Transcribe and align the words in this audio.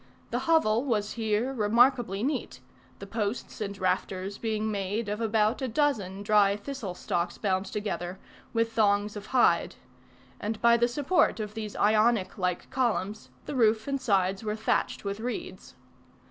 The 0.31 0.39
hovel 0.49 0.83
was 0.83 1.11
here 1.11 1.53
remarkably 1.53 2.23
neat, 2.23 2.59
the 2.97 3.05
posts 3.05 3.61
and 3.61 3.77
rafters 3.77 4.39
being 4.39 4.71
made 4.71 5.07
of 5.07 5.21
about 5.21 5.61
a 5.61 5.67
dozen 5.67 6.23
dry 6.23 6.55
thistle 6.55 6.95
stalks 6.95 7.37
bound 7.37 7.67
together 7.67 8.17
with 8.51 8.73
thongs 8.73 9.15
of 9.15 9.27
hide; 9.27 9.75
and 10.39 10.59
by 10.59 10.75
the 10.75 10.87
support 10.87 11.39
of 11.39 11.53
these 11.53 11.75
Ionic 11.75 12.39
like 12.39 12.67
columns, 12.71 13.29
the 13.45 13.53
roof 13.53 13.87
and 13.87 14.01
sides 14.01 14.43
were 14.43 14.55
thatched 14.55 15.03
with 15.05 15.19
reeds. 15.19 15.75